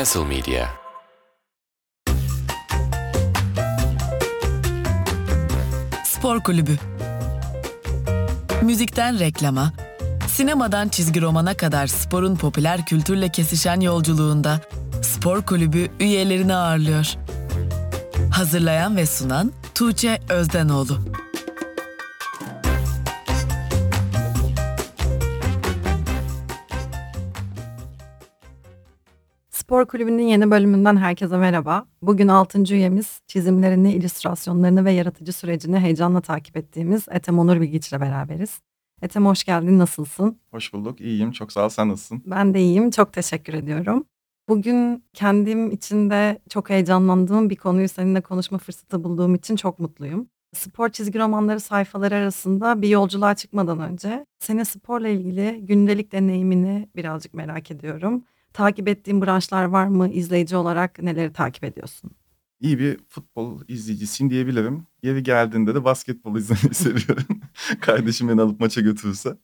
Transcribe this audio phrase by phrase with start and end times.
[0.00, 0.68] Castle Media
[6.04, 6.76] Spor Kulübü
[8.62, 9.72] Müzikten reklama,
[10.28, 14.60] sinemadan çizgi romana kadar sporun popüler kültürle kesişen yolculuğunda
[15.02, 17.06] Spor Kulübü üyelerini ağırlıyor.
[18.32, 20.98] Hazırlayan ve sunan Tuğçe Özdenoğlu.
[29.70, 31.86] Spor Kulübü'nün yeni bölümünden herkese merhaba.
[32.02, 32.74] Bugün 6.
[32.74, 38.60] üyemiz çizimlerini, illüstrasyonlarını ve yaratıcı sürecini heyecanla takip ettiğimiz Ethem Onur Bilgiç ile beraberiz.
[39.02, 40.38] Ethem hoş geldin, nasılsın?
[40.50, 41.32] Hoş bulduk, iyiyim.
[41.32, 42.22] Çok sağ ol, sen nasılsın?
[42.26, 44.04] Ben de iyiyim, çok teşekkür ediyorum.
[44.48, 50.28] Bugün kendim için de çok heyecanlandığım bir konuyu seninle konuşma fırsatı bulduğum için çok mutluyum.
[50.54, 57.34] Spor çizgi romanları sayfaları arasında bir yolculuğa çıkmadan önce senin sporla ilgili gündelik deneyimini birazcık
[57.34, 58.24] merak ediyorum.
[58.52, 60.08] Takip ettiğin branşlar var mı?
[60.08, 62.10] İzleyici olarak neleri takip ediyorsun?
[62.60, 64.86] İyi bir futbol izleyicisiyim diyebilirim.
[65.02, 67.40] Yeri geldiğinde de basketbol izlemeyi seviyorum.
[67.80, 69.36] Kardeşim beni alıp maça götürürse.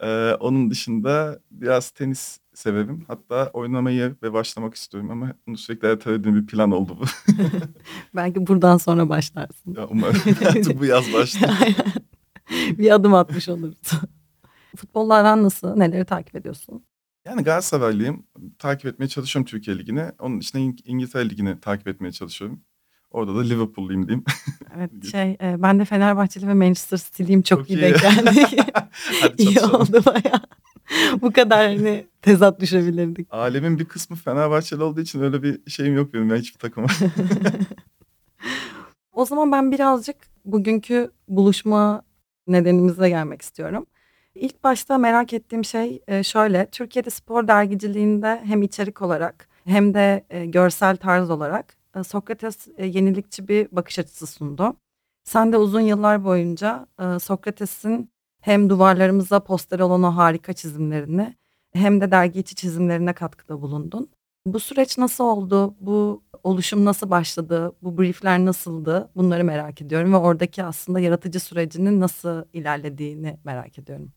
[0.00, 3.04] Ee, onun dışında biraz tenis severim.
[3.08, 7.04] Hatta oynamayı ve başlamak istiyorum ama bunu sürekli ertelediğim bir plan oldu bu.
[8.16, 9.74] Belki buradan sonra başlarsın.
[9.74, 11.58] ya umarım artık bu yaz başlar.
[12.78, 13.78] Bir adım atmış oluruz.
[14.76, 15.76] Futbolla aran nasıl?
[15.76, 16.84] Neleri takip ediyorsun?
[17.24, 18.26] Yani Galatasaraylıyım.
[18.58, 20.04] Takip etmeye çalışıyorum Türkiye Ligi'ni.
[20.18, 22.60] Onun İng- İngiltere Ligi'ni takip etmeye çalışıyorum.
[23.10, 24.24] Orada da Liverpool'luyum diyeyim.
[24.76, 27.80] Evet şey e, ben de Fenerbahçeli ve Manchester City'liyim çok, Çok iyi iyi.
[27.82, 28.58] denk geldik.
[29.22, 30.40] Hadi iyi oldu baya.
[31.22, 33.28] Bu kadar hani tezat düşebilirdik.
[33.30, 36.88] Alemin bir kısmı Fenerbahçeli olduğu için öyle bir şeyim yok benim ya hiçbir takıma.
[39.16, 42.02] O zaman ben birazcık bugünkü buluşma
[42.46, 43.86] nedenimize gelmek istiyorum.
[44.34, 46.66] İlk başta merak ettiğim şey e, şöyle.
[46.70, 53.48] Türkiye'de spor dergiciliğinde hem içerik olarak hem de e, görsel tarz olarak e, Sokrates yenilikçi
[53.48, 54.76] bir bakış açısı sundu.
[55.24, 56.86] Sen de uzun yıllar boyunca
[57.20, 58.10] Sokrates'in
[58.46, 61.36] hem duvarlarımıza poster olan o harika çizimlerini
[61.72, 64.08] hem de dergi içi çizimlerine katkıda bulundun.
[64.46, 65.74] Bu süreç nasıl oldu?
[65.80, 67.72] Bu oluşum nasıl başladı?
[67.82, 69.10] Bu briefler nasıldı?
[69.16, 74.12] Bunları merak ediyorum ve oradaki aslında yaratıcı sürecinin nasıl ilerlediğini merak ediyorum.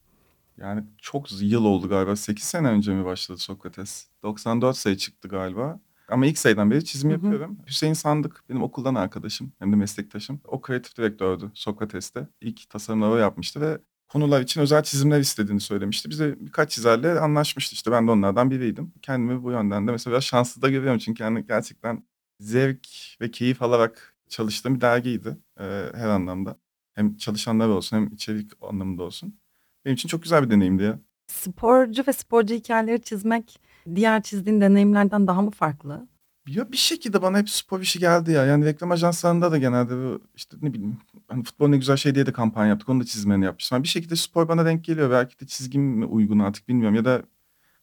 [0.57, 2.15] Yani çok yıl oldu galiba.
[2.15, 4.07] 8 sene önce mi başladı Sokrates?
[4.23, 5.79] 94 sayı çıktı galiba.
[6.09, 7.17] Ama ilk sayıdan beri çizim Hı hı.
[7.23, 7.57] yapıyorum.
[7.67, 10.41] Hüseyin Sandık benim okuldan arkadaşım hem de meslektaşım.
[10.45, 12.27] O kreatif direktördü Sokrates'te.
[12.41, 16.09] İlk tasarımları yapmıştı ve konular için özel çizimler istediğini söylemişti.
[16.09, 18.93] Bize birkaç çizerle anlaşmıştı işte ben de onlardan biriydim.
[19.01, 22.03] Kendimi bu yönden de mesela biraz şanslı da görüyorum çünkü yani gerçekten
[22.39, 22.87] zevk
[23.21, 25.63] ve keyif alarak çalıştığım bir dergiydi e,
[25.95, 26.57] her anlamda.
[26.93, 29.39] Hem çalışanlar olsun hem içerik anlamında olsun.
[29.85, 30.99] Benim için çok güzel bir deneyimdi ya.
[31.27, 33.59] Sporcu ve sporcu hikayeleri çizmek
[33.95, 36.07] diğer çizdiğin deneyimlerden daha mı farklı?
[36.47, 38.45] Ya bir şekilde bana hep spor işi geldi ya.
[38.45, 40.97] Yani reklam ajanslarında da genelde bu işte ne bileyim
[41.29, 42.89] hani futbol ne güzel şey diye de kampanya yaptık.
[42.89, 43.75] Onu da çizmeni yapmıştım.
[43.75, 45.11] Yani bir şekilde spor bana denk geliyor.
[45.11, 46.95] Belki de çizgim mi uygun artık bilmiyorum.
[46.95, 47.21] Ya da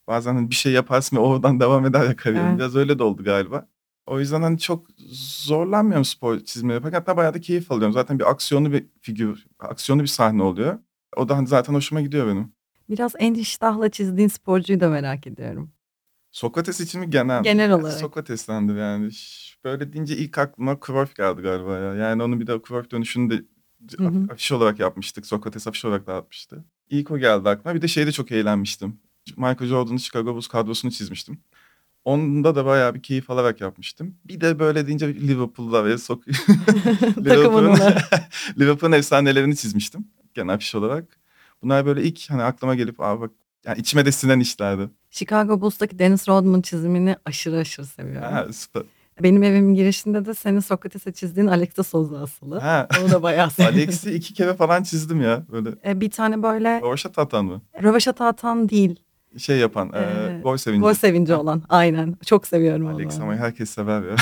[0.07, 2.49] bazen hani bir şey yaparsın ve oradan devam eder ya kariyerin.
[2.49, 2.59] Evet.
[2.59, 3.69] Biraz öyle de oldu galiba.
[4.07, 4.87] O yüzden hani çok
[5.47, 6.99] zorlanmıyorum spor çizmeyi yaparken.
[6.99, 7.93] Hatta bayağı da keyif alıyorum.
[7.93, 10.79] Zaten bir aksiyonlu bir figür, aksiyonlu bir sahne oluyor.
[11.17, 12.53] O da hani zaten hoşuma gidiyor benim.
[12.91, 15.71] Biraz en iştahla çizdiğin sporcuyu da merak ediyorum.
[16.37, 17.43] Sokrates için mi genel?
[17.43, 17.99] Genel olarak.
[17.99, 19.11] Sokrates'tendir yani.
[19.65, 21.95] Böyle deyince ilk aklıma Cruyff geldi galiba ya.
[21.95, 23.45] Yani onun bir de Cruyff dönüşünü de
[23.99, 24.09] Hı hı.
[24.09, 25.27] af- afiş olarak yapmıştık.
[25.27, 26.65] Sokrates afiş olarak dağıtmıştı.
[26.91, 27.75] İlk o geldi aklıma.
[27.75, 29.01] Bir de şeyde çok eğlenmiştim.
[29.37, 31.39] Michael Jordan'ın Chicago Bulls kadrosunu çizmiştim.
[32.05, 34.15] Onda da bayağı bir keyif alarak yapmıştım.
[34.25, 36.23] Bir de böyle deyince Liverpool'da ve sok
[37.27, 38.03] olarak.
[38.59, 40.09] Liverpool'un efsanelerini çizmiştim.
[40.35, 41.21] Genel afiş olarak.
[41.63, 43.31] Bunlar böyle ilk hani aklıma gelip abi bak
[43.67, 44.89] yani içime de sinen işlerdi.
[45.11, 48.23] Chicago Bulls'taki Dennis Rodman çizimini aşırı aşırı seviyorum.
[48.33, 48.83] Ha, süper.
[49.23, 52.59] Benim evimin girişinde de senin Sokrates'e çizdiğin Alexa Souza asılı.
[52.59, 52.89] Ha.
[53.03, 53.79] Onu da bayağı seviyorum.
[53.79, 55.43] Alex'i iki kere falan çizdim ya.
[55.53, 57.63] Böyle E, bir tane böyle Rövaşat atan mı?
[57.83, 59.01] rövaşata atan değil.
[59.39, 60.81] Şey yapan, e, Ee, gol sevinci.
[60.81, 61.63] Gol sevinci olan.
[61.69, 62.17] Aynen.
[62.27, 62.95] Çok seviyorum onu.
[62.95, 64.17] Alex ama herkes sever ya.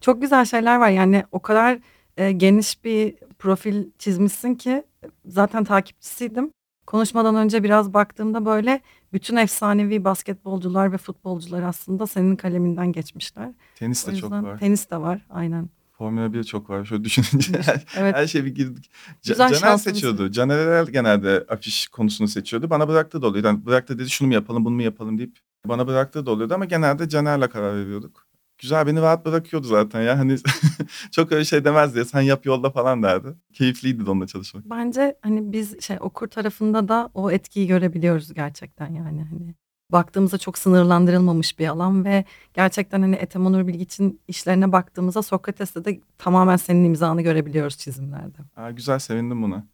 [0.00, 0.90] Çok güzel şeyler var.
[0.90, 1.78] Yani o kadar
[2.16, 4.82] e, geniş bir profil çizmişsin ki
[5.26, 6.52] zaten takipçisiydim.
[6.90, 8.80] Konuşmadan önce biraz baktığımda böyle
[9.12, 13.50] bütün efsanevi basketbolcular ve futbolcular aslında senin kaleminden geçmişler.
[13.74, 14.58] Tenis de çok var.
[14.58, 15.26] tenis de var.
[15.30, 15.68] Aynen.
[15.92, 16.84] Formula 1 çok var.
[16.84, 18.16] Şöyle düşününce her, Evet.
[18.16, 18.90] her şey bir girdik.
[19.26, 20.30] Güzel Caner seçiyordu.
[20.30, 22.70] Caner genelde afiş konusunu seçiyordu.
[22.70, 23.46] Bana bıraktığı da oluyordu.
[23.46, 26.64] Yani bıraktı dedi şunu mu yapalım bunu mu yapalım deyip bana bıraktığı da oluyordu ama
[26.64, 28.29] genelde Caner'le karar veriyorduk.
[28.60, 30.18] Güzel beni rahat bırakıyordu zaten ya.
[30.18, 30.36] Hani
[31.10, 33.28] çok öyle şey demez diye sen yap yolla falan derdi.
[33.52, 34.64] Keyifliydi de onunla çalışmak.
[34.70, 39.54] Bence hani biz şey okur tarafında da o etkiyi görebiliyoruz gerçekten yani hani.
[39.92, 42.24] baktığımızda çok sınırlandırılmamış bir alan ve
[42.54, 48.38] gerçekten hani Ethem Onur Bilgiç'in işlerine baktığımızda Sokrates'te de tamamen senin imzanı görebiliyoruz çizimlerde.
[48.56, 49.66] Aa, güzel sevindim buna.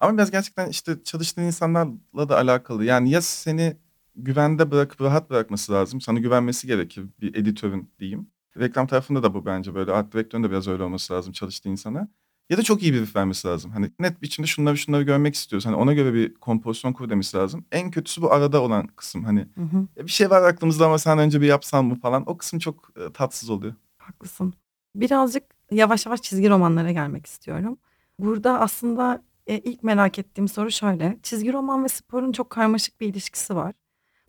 [0.00, 2.84] Ama biraz gerçekten işte çalıştığın insanlarla da alakalı.
[2.84, 3.76] Yani ya seni
[4.16, 6.00] güvende bırakıp rahat bırakması lazım.
[6.00, 8.30] Sana güvenmesi gerekir bir editörün diyeyim.
[8.58, 9.92] Reklam tarafında da bu bence böyle.
[9.92, 12.08] Art direktörün de biraz öyle olması lazım çalıştığı insana.
[12.50, 13.70] Ya da çok iyi bir vermesi lazım.
[13.70, 15.66] Hani net biçimde şunları şunları görmek istiyoruz.
[15.66, 17.64] Hani ona göre bir kompozisyon kur demesi lazım.
[17.72, 19.24] En kötüsü bu arada olan kısım.
[19.24, 22.22] Hani Hı hı, ya bir şey var aklımızda ama sen önce bir yapsan mı falan.
[22.30, 23.74] O kısım çok e, tatsız oluyor.
[23.98, 24.54] haklısın.
[24.94, 27.78] Birazcık yavaş yavaş çizgi romanlara gelmek istiyorum.
[28.18, 31.18] Burada aslında e, ilk merak ettiğim soru şöyle.
[31.22, 33.74] Çizgi roman ve sporun çok karmaşık bir ilişkisi var.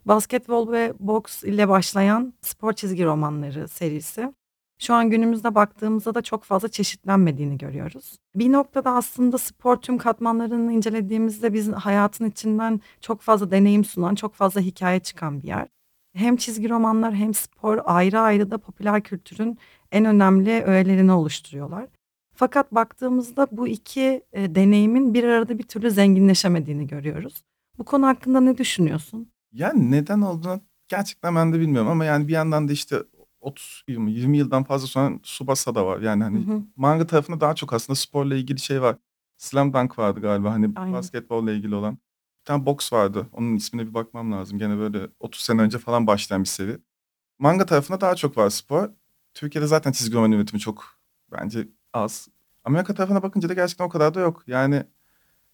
[0.05, 4.33] Basketbol ve boks ile başlayan spor çizgi romanları serisi.
[4.79, 8.17] Şu an günümüzde baktığımızda da çok fazla çeşitlenmediğini görüyoruz.
[8.35, 14.33] Bir noktada aslında spor tüm katmanlarını incelediğimizde bizim hayatın içinden çok fazla deneyim sunan, çok
[14.33, 15.67] fazla hikaye çıkan bir yer.
[16.15, 19.57] Hem çizgi romanlar hem spor ayrı ayrı da popüler kültürün
[19.91, 21.87] en önemli öğelerini oluşturuyorlar.
[22.35, 27.43] Fakat baktığımızda bu iki e, deneyimin bir arada bir türlü zenginleşemediğini görüyoruz.
[27.77, 29.31] Bu konu hakkında ne düşünüyorsun?
[29.51, 33.03] Yani neden olduğunu gerçekten ben de bilmiyorum ama yani bir yandan da işte
[33.41, 35.99] 30 20 20 yıldan fazla sonra Tsubasa da var.
[35.99, 36.61] Yani hani Hı hı.
[36.75, 38.97] manga tarafında daha çok aslında sporla ilgili şey var.
[39.37, 40.93] Slam Dunk vardı galiba hani Aynen.
[40.93, 41.93] basketbolla ilgili olan.
[42.39, 43.27] Bir tane boks vardı.
[43.33, 44.59] Onun ismine bir bakmam lazım.
[44.59, 46.77] Gene böyle 30 sene önce falan başlayan bir seri.
[47.39, 48.89] Manga tarafında daha çok var spor.
[49.33, 50.85] Türkiye'de zaten çizgi roman üretimi çok
[51.31, 52.27] bence az.
[52.63, 54.43] Amerika tarafına bakınca da gerçekten o kadar da yok.
[54.47, 54.83] Yani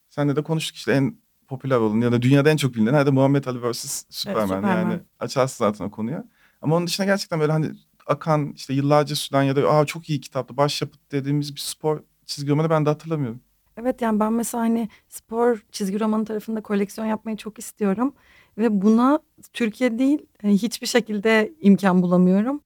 [0.10, 1.18] senle de konuştuk işte en
[1.48, 4.06] popüler olan ya da dünyada en çok bilinen herhalde Muhammed Ali vs.
[4.10, 4.46] Superman.
[4.46, 4.78] Superman.
[4.78, 6.24] Yani açarsın zaten o konuyu.
[6.62, 7.72] Ama onun dışında gerçekten böyle hani
[8.08, 12.52] akan işte yıllarca süren ya da aa çok iyi kitaptı başyapıt dediğimiz bir spor çizgi
[12.52, 13.42] romanı ben de hatırlamıyorum.
[13.78, 18.14] Evet yani ben mesela hani spor çizgi romanı tarafında koleksiyon yapmayı çok istiyorum.
[18.58, 19.20] Ve buna
[19.54, 22.62] Türkiye değil hani hiçbir şekilde imkan bulamıyorum.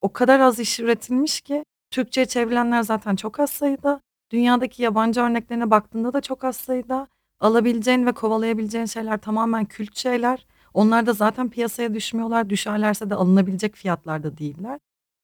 [0.00, 4.00] O kadar az iş üretilmiş ki Türkçe'ye çevrilenler zaten çok az sayıda.
[4.30, 7.08] Dünyadaki yabancı örneklerine baktığında da çok az sayıda.
[7.40, 10.46] Alabileceğin ve kovalayabileceğin şeyler tamamen kült şeyler.
[10.74, 12.50] Onlar da zaten piyasaya düşmüyorlar.
[12.50, 14.80] Düşerlerse de alınabilecek fiyatlarda değiller.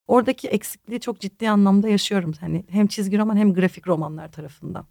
[0.06, 2.32] Oradaki eksikliği çok ciddi anlamda yaşıyorum.
[2.40, 4.86] Hani hem çizgi roman hem grafik romanlar tarafından.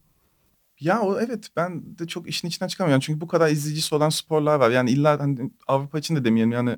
[0.79, 3.01] Ya o evet ben de çok işin içinden çıkamıyorum.
[3.01, 4.69] Çünkü bu kadar izleyicisi olan sporlar var.
[4.71, 6.77] Yani illa hani Avrupa için de demeyelim yani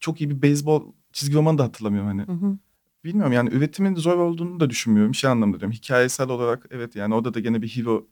[0.00, 2.22] çok iyi bir beyzbol çizgi romanı da hatırlamıyorum hani.
[2.22, 2.58] Hı hı.
[3.04, 5.14] Bilmiyorum yani üretimin zor olduğunu da düşünmüyorum.
[5.14, 5.72] Şey anlamda diyorum.
[5.72, 8.06] Hikayesel olarak evet yani orada da gene bir hero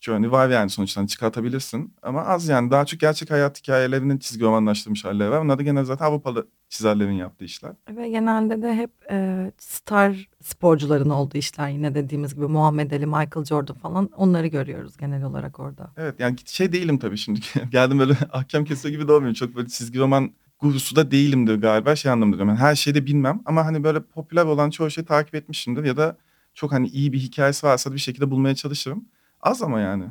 [0.00, 1.94] journey var yani sonuçta hani çıkartabilirsin.
[2.02, 5.44] Ama az yani daha çok gerçek hayat hikayelerinin çizgi romanlaştırmış halleri var.
[5.44, 7.72] Bunlar da gene zaten Avrupalı çizerlerin yaptığı işler.
[7.96, 13.44] Ve genelde de hep e, star sporcuların olduğu işler yine dediğimiz gibi Muhammed Ali, Michael
[13.44, 15.90] Jordan falan onları görüyoruz genel olarak orada.
[15.96, 17.40] Evet yani şey değilim tabii şimdi.
[17.70, 19.34] Geldim böyle ahkam kesiyor gibi de olmuyorum.
[19.34, 20.30] Çok böyle çizgi roman
[20.60, 22.48] gurusu da değilimdir galiba şey anlamda diyorum.
[22.48, 25.96] Yani her şeyi de bilmem ama hani böyle popüler olan çoğu şeyi takip etmişimdir ya
[25.96, 26.16] da
[26.54, 29.04] çok hani iyi bir hikayesi varsa da bir şekilde bulmaya çalışırım.
[29.40, 30.04] Az ama yani.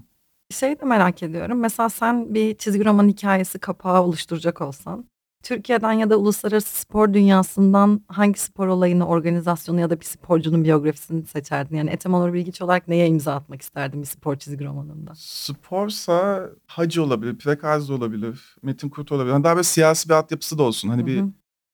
[0.51, 1.59] Şey de merak ediyorum.
[1.59, 5.05] Mesela sen bir çizgi roman hikayesi kapağı oluşturacak olsan
[5.43, 11.25] Türkiye'den ya da uluslararası spor dünyasından hangi spor olayını, organizasyonu ya da bir sporcunun biyografisini
[11.25, 11.75] seçerdin?
[11.75, 15.11] Yani Ethem Onur Bilgiç olarak neye imza atmak isterdin bir spor çizgi romanında?
[15.15, 19.33] Sporsa Hacı olabilir, Prekazi olabilir, Metin Kurt olabilir.
[19.33, 20.89] Hani daha böyle siyasi bir altyapısı da olsun.
[20.89, 21.23] Hani Hı bir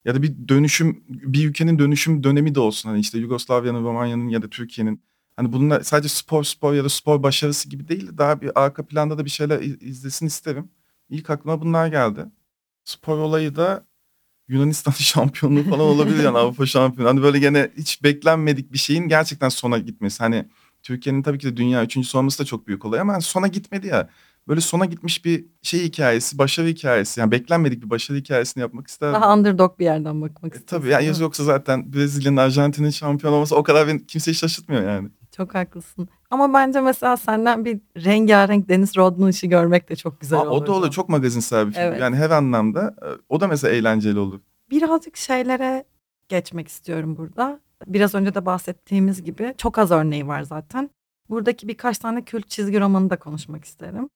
[0.06, 2.90] ya da bir dönüşüm, bir ülkenin dönüşüm dönemi de olsun.
[2.90, 5.04] Hani işte Yugoslavya'nın, Romanya'nın ya da Türkiye'nin.
[5.38, 8.86] Hani bunlar sadece spor spor ya da spor başarısı gibi değil de daha bir arka
[8.86, 10.70] planda da bir şeyler iz- izlesin isterim.
[11.10, 12.26] İlk aklıma bunlar geldi.
[12.86, 13.86] Spor olayı da
[14.48, 17.10] Yunanistan şampiyonluğu falan olabilir yani Avrupa şampiyonu.
[17.10, 20.24] Hani böyle gene hiç beklenmedik bir şeyin gerçekten sona gitmesi.
[20.24, 20.46] Hani
[20.84, 23.88] Türkiye'nin tabii ki de dünya üçüncüsü olması da çok büyük olay ama hani sona gitmedi
[23.88, 24.10] ya.
[24.48, 27.20] Böyle sona gitmiş bir şey hikayesi, başarı hikayesi.
[27.20, 29.22] Yani beklenmedik bir başarı hikayesini yapmak isterdim.
[29.22, 30.88] Daha underdog bir yerden bakmak E, istiyorsun.
[30.90, 35.10] tabii yani yoksa zaten Brezilya'nın, Arjantin'in şampiyon olması o kadar beni kimseyi şaşırtmıyor yani.
[35.38, 36.08] Çok haklısın.
[36.30, 40.62] Ama bence mesela senden bir rengarenk Deniz Rodman işi görmek de çok güzel Aa, olur.
[40.64, 40.92] o da olur.
[40.92, 41.82] Çok magazinsel bir film.
[41.84, 42.02] Evet.
[42.02, 42.96] Yani her anlamda.
[43.02, 44.40] e, O da mesela eğlenceli olur.
[44.70, 45.84] Birazcık şeylere
[46.30, 47.60] geçmek istiyorum burada.
[47.88, 50.90] Biraz önce de bahsettiğimiz gibi çok az örneği var zaten.
[51.30, 54.10] Buradaki birkaç tane kült çizgi romanı da konuşmak isterim.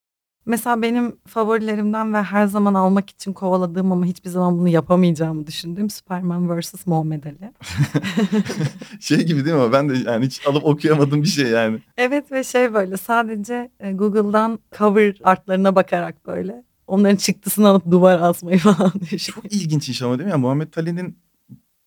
[0.46, 5.90] Mesela benim favorilerimden ve her zaman almak için kovaladığım ama hiçbir zaman bunu yapamayacağımı düşündüğüm
[5.90, 6.88] Superman vs.
[6.88, 7.38] Muhammed Ali.
[9.00, 9.72] şey gibi değil mi?
[9.72, 11.80] Ben de yani hiç alıp okuyamadığım bir şey yani.
[11.98, 18.22] Evet ve şey böyle sadece e, Google'dan cover artlarına bakarak böyle onların çıktısını alıp duvara
[18.22, 19.42] asmayı falan düşünüyorum.
[19.44, 20.32] Çok ilginç iş ama değil mi?
[20.32, 21.18] Yani Muhammed Ali'nin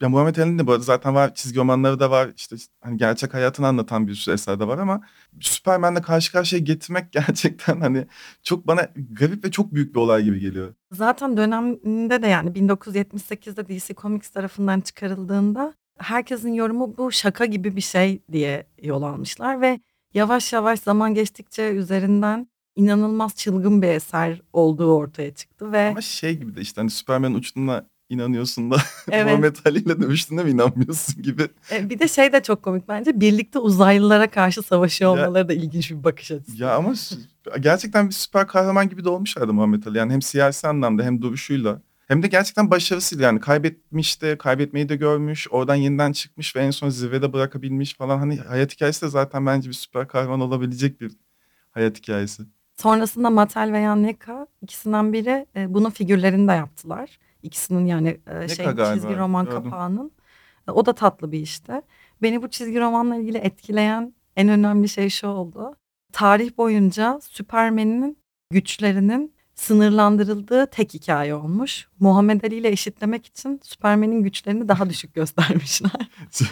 [0.03, 2.31] ya Muhammed Ali'nin de bu arada zaten var çizgi romanları da var.
[2.37, 5.01] İşte hani gerçek hayatını anlatan bir sürü eser de var ama
[5.41, 8.07] Superman'le karşı karşıya getirmek gerçekten hani
[8.43, 10.75] çok bana garip ve çok büyük bir olay gibi geliyor.
[10.93, 17.81] Zaten döneminde de yani 1978'de DC Comics tarafından çıkarıldığında herkesin yorumu bu şaka gibi bir
[17.81, 19.81] şey diye yol almışlar ve
[20.15, 26.39] yavaş yavaş zaman geçtikçe üzerinden inanılmaz çılgın bir eser olduğu ortaya çıktı ve Ama şey
[26.39, 28.77] gibi de işte hani Superman'in uçtuğuna inanıyorsun da
[29.11, 29.27] Evet.
[29.27, 31.49] Muhammed Ali ile dövüştüğüne mi inanmıyorsun gibi.
[31.73, 35.53] e, bir de şey de çok komik bence birlikte uzaylılara karşı savaşıyor Ya- olmaları da
[35.53, 36.63] ilginç bir bakış açısı.
[36.63, 36.93] Ya ama
[37.61, 39.99] gerçekten bir süper kahraman gibi de olmuşlardı Muhammed Ali.
[39.99, 41.81] Yani hem siyasi anlamda hem duruşuyla.
[42.09, 45.47] Hem de gerçekten başarısıyla yani kaybetmiş de kaybetmeyi de görmüş.
[45.51, 48.19] Oradan yeniden çıkmış ve en son zirvede bırakabilmiş falan.
[48.19, 51.13] Hani hayat hikayesi de zaten bence bir süper kahraman olabilecek bir
[51.71, 52.43] hayat hikayesi.
[52.77, 57.19] Sonrasında Mattel veya NECA ikisinden biri e, bunun figürlerini de yaptılar.
[57.43, 59.63] İkisinin yani e, şey galiba, çizgi roman gördüm.
[59.63, 60.13] kapağının.
[60.69, 61.83] E, o da tatlı bir işte.
[62.23, 65.77] Beni bu çizgi romanla ilgili etkileyen en önemli şey şu oldu.
[66.13, 68.19] Tarih boyunca Süpermen'in
[68.51, 71.89] güçlerinin sınırlandırıldığı tek hikaye olmuş.
[72.01, 75.91] Muhammed Ali ile eşitlemek için Süpermen'in güçlerini daha düşük göstermişler.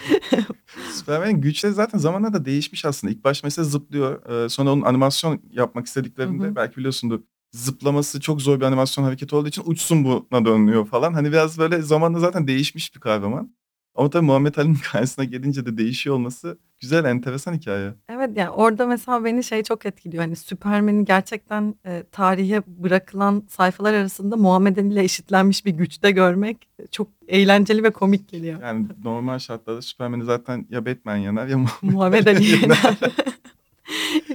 [0.92, 3.12] Superman'in güçleri zaten zamanla da değişmiş aslında.
[3.12, 4.44] İlk baş mesela zıplıyor.
[4.44, 6.56] Ee, sonra onun animasyon yapmak istediklerinde Hı hı.
[6.56, 7.20] belki biliyorsundur.
[7.52, 11.12] Zıplaması çok zor bir animasyon hareketi olduğu için uçsun buna dönüyor falan.
[11.14, 13.54] Hani biraz böyle zamanla zaten değişmiş bir kahraman.
[13.95, 17.95] Ama tabii Muhammed Ali'nin karşısına gelince de değişiyor olması güzel, enteresan hikaye.
[18.09, 20.23] Evet yani orada mesela beni şey çok etkiliyor.
[20.23, 26.69] Hani Süpermen'in gerçekten e, tarihe bırakılan sayfalar arasında Muhammed Ali ile eşitlenmiş bir güçte görmek
[26.78, 28.62] e, çok eğlenceli ve komik geliyor.
[28.62, 32.99] Yani normal şartlarda Superman'i zaten ya Batman yener ya Muhammed Muhammed Ali yener.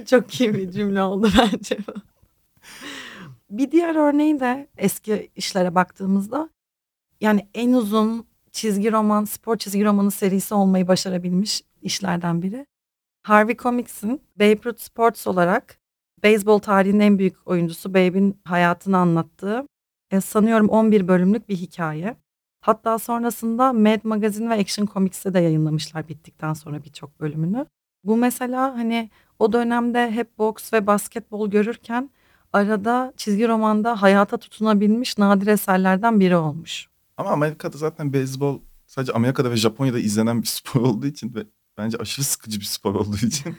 [0.06, 1.92] çok iyi bir cümle oldu bence bu.
[3.50, 6.50] Bir diğer örneği de eski işlere baktığımızda
[7.20, 12.66] yani en uzun çizgi roman, spor çizgi romanı serisi olmayı başarabilmiş işlerden biri.
[13.22, 15.78] Harvey Comics'in Babe Ruth Sports olarak
[16.22, 19.66] beyzbol tarihinin en büyük oyuncusu Babe'in hayatını anlattığı
[20.10, 22.16] e, sanıyorum 11 bölümlük bir hikaye.
[22.60, 27.66] Hatta sonrasında Mad Magazine ve Action Comics'te de yayınlamışlar bittikten sonra birçok bölümünü.
[28.04, 32.10] Bu mesela hani o dönemde hep boks ve basketbol görürken
[32.52, 36.86] arada çizgi romanda hayata tutunabilmiş nadir eserlerden biri olmuş.
[37.16, 41.46] Ama Amerika'da zaten beyzbol sadece Amerika'da ve Japonya'da izlenen bir spor olduğu için ve
[41.78, 43.56] bence aşırı sıkıcı bir spor olduğu için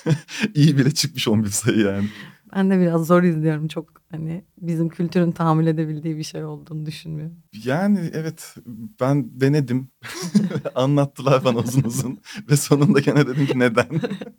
[0.54, 2.08] iyi bile çıkmış 11 sayı yani.
[2.56, 3.68] Ben de biraz zor izliyorum.
[3.68, 7.36] Çok hani bizim kültürün tahammül edebildiği bir şey olduğunu düşünmüyorum.
[7.64, 8.54] Yani evet
[9.00, 9.88] ben denedim.
[10.74, 12.18] Anlattılar bana uzun uzun
[12.50, 13.86] ve sonunda gene dedim ki neden?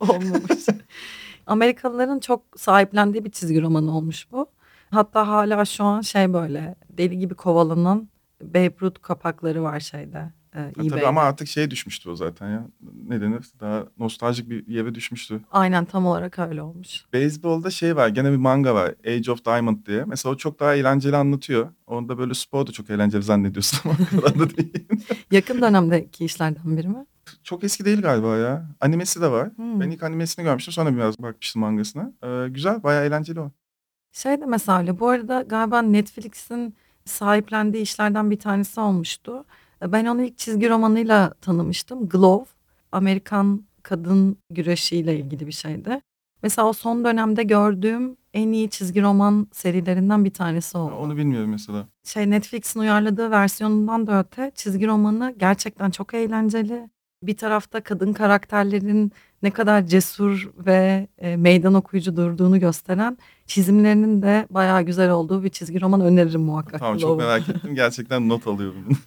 [0.00, 0.66] Olmamış.
[1.46, 4.46] Amerikalıların çok sahiplendiği bir çizgi romanı olmuş bu.
[4.90, 8.08] Hatta hala şu an şey böyle deli gibi kovalanan
[8.42, 10.32] Babe Ruth kapakları var şeyde.
[10.54, 12.66] E, Ha, tabii ama artık şeye düşmüştü o zaten ya.
[13.08, 13.44] Ne denir?
[13.60, 15.40] Daha nostaljik bir yere düşmüştü.
[15.52, 17.04] Aynen tam olarak öyle olmuş.
[17.12, 20.04] Beyzbolda şey var gene bir manga var Age of Diamond diye.
[20.04, 21.68] Mesela o çok daha eğlenceli anlatıyor.
[21.86, 24.88] Onda böyle spor da çok eğlenceli zannediyorsun ama o kadar da değil.
[25.30, 27.06] Yakın dönemdeki işlerden biri mi?
[27.42, 28.68] Çok eski değil galiba ya.
[28.80, 29.50] Animesi de var.
[29.56, 29.80] Hmm.
[29.80, 32.12] Ben ilk animesini görmüştüm sonra biraz bakmıştım mangasına.
[32.24, 33.50] Ee, güzel bayağı eğlenceli o.
[34.12, 34.98] Şey de mesela öyle.
[35.00, 36.74] Bu arada galiba Netflix'in
[37.04, 39.44] sahiplendiği işlerden bir tanesi olmuştu.
[39.86, 42.08] Ben onu ilk çizgi romanıyla tanımıştım.
[42.08, 42.44] Glove.
[42.92, 46.00] Amerikan kadın güreşiyle ilgili bir şeydi.
[46.42, 50.94] Mesela o son dönemde gördüğüm en iyi çizgi roman serilerinden bir tanesi oldu.
[50.94, 51.86] Onu bilmiyorum mesela.
[52.04, 56.90] Şey Netflix'in uyarladığı versiyonundan da öte çizgi romanı gerçekten çok eğlenceli.
[57.22, 59.12] Bir tarafta kadın karakterlerin
[59.42, 65.48] ne kadar cesur ve e, meydan okuyucu durduğunu gösteren çizimlerinin de bayağı güzel olduğu bir
[65.48, 66.80] çizgi roman öneririm muhakkak.
[66.80, 67.74] Tamam çok merak ettim.
[67.74, 68.98] Gerçekten not alıyorum.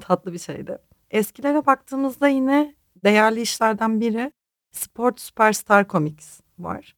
[0.00, 0.78] Tatlı bir şeydi.
[1.10, 2.74] Eskilere baktığımızda yine
[3.04, 4.32] değerli işlerden biri
[4.72, 6.94] Sport Superstar Comics var.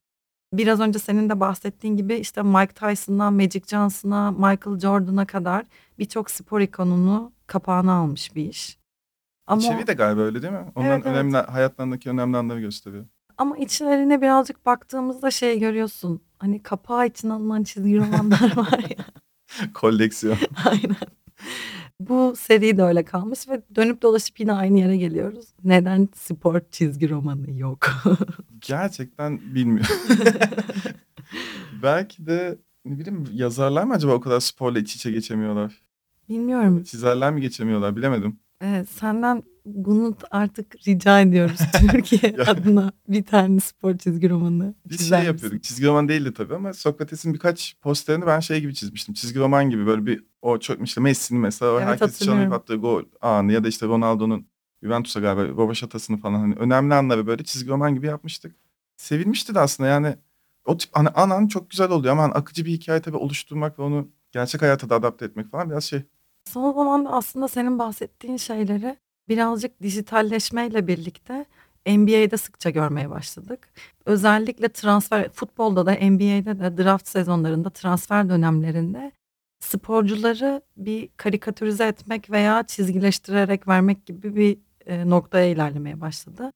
[0.52, 5.64] Biraz önce senin de bahsettiğin gibi işte Mike Tyson'dan Magic Johnson'a, Michael Jordan'a kadar
[5.98, 8.78] birçok spor ikonunu kapağına almış bir iş.
[9.46, 10.64] Ama, İçeriği de galiba öyle değil mi?
[10.74, 11.16] Onların Evet, evet.
[11.16, 13.04] önemli hayatlarındaki önemli anları gösteriyor.
[13.38, 16.20] ama içlerine birazcık baktığımızda şey görüyorsun.
[16.38, 19.04] Hani kapağı için alınan çizgi romanlar var ya.
[19.74, 20.36] Koleksiyon.
[20.64, 20.96] Aynen.
[22.00, 25.46] Bu seri de öyle kalmış ve dönüp dolaşıp yine aynı yere geliyoruz.
[25.64, 27.86] Neden spor çizgi romanı yok?
[28.60, 29.96] Gerçekten bilmiyorum.
[31.82, 35.82] Belki de ne bileyim yazarlar mı acaba o kadar sporla iç içe geçemiyorlar?
[36.28, 36.82] Bilmiyorum.
[36.82, 38.38] Çizerler mi geçemiyorlar bilemedim.
[38.64, 41.58] Ee, senden bunu artık rica ediyoruz
[41.90, 44.74] Türkiye adına bir tane spor çizgi romanı.
[44.90, 45.26] Çizer şey misin?
[45.26, 45.62] yapıyorduk.
[45.62, 49.14] Çizgi roman değildi tabii ama Sokrates'in birkaç posterini ben şey gibi çizmiştim.
[49.14, 52.52] Çizgi roman gibi böyle bir o çok işte Messi'nin mesela Evet, herkes hatırlıyorum.
[52.52, 54.46] attığı gol anı ya da işte Ronaldo'nun
[54.82, 58.56] Juventus'a galiba Rovaşatasını falan hani önemli anları böyle çizgi roman gibi yapmıştık.
[58.96, 60.16] Sevilmişti de aslında yani
[60.64, 63.82] o tip hani anan çok güzel oluyor ama hani akıcı bir hikaye tabii oluşturmak ve
[63.82, 66.02] onu gerçek hayata da adapte etmek falan biraz şey.
[66.44, 68.96] Son zamanda aslında senin bahsettiğin şeyleri
[69.28, 71.46] birazcık dijitalleşmeyle birlikte
[71.86, 73.68] NBA'de sıkça görmeye başladık.
[74.06, 79.12] Özellikle transfer, futbolda da NBA'de de draft sezonlarında, transfer dönemlerinde
[79.60, 86.50] sporcuları bir karikatürize etmek veya çizgileştirerek vermek gibi bir e, noktaya ilerlemeye başladı.